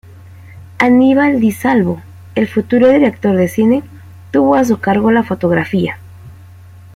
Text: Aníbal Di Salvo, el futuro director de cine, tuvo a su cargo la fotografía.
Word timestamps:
Aníbal 0.79 1.39
Di 1.39 1.51
Salvo, 1.51 2.01
el 2.33 2.47
futuro 2.47 2.89
director 2.89 3.35
de 3.37 3.47
cine, 3.47 3.83
tuvo 4.31 4.55
a 4.55 4.65
su 4.65 4.79
cargo 4.79 5.11
la 5.11 5.21
fotografía. 5.21 5.99